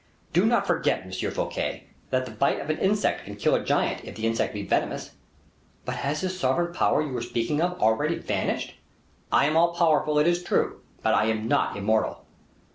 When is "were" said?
7.13-7.21